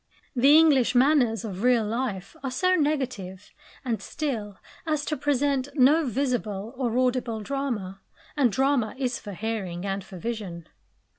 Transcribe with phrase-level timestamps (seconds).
[0.35, 3.53] The English manners of real life are so negative
[3.85, 8.01] and still as to present no visible or audible drama;
[8.35, 10.67] and drama is for hearing and for vision.